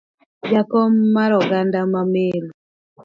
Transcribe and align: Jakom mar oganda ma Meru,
Jakom 0.51 0.93
mar 1.15 1.31
oganda 1.39 1.79
ma 1.91 2.01
Meru, 2.13 2.49